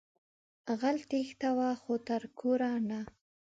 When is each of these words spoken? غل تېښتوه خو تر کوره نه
غل 0.79 0.97
تېښتوه 1.09 1.69
خو 1.81 1.93
تر 2.07 2.21
کوره 2.39 2.71
نه 2.89 3.01